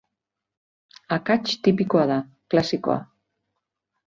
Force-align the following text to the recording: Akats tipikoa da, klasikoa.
Akats 1.17 1.59
tipikoa 1.67 2.07
da, 2.13 2.19
klasikoa. 2.55 2.97